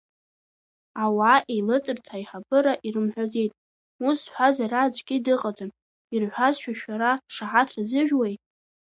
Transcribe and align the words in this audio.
Ауаа 1.03 1.39
еилыҵырц 1.53 2.05
аиҳабыра 2.15 2.73
ирымҳәаӡеит, 2.87 3.51
ус 4.07 4.17
зҳәаз 4.23 4.55
ара 4.65 4.79
аӡәгьы 4.83 5.17
дыҟаӡам, 5.25 5.71
ирҳәазшәа 6.13 6.73
шәара 6.79 7.11
шаҳаҭра 7.33 7.83
зыжәуеи? 7.89 8.35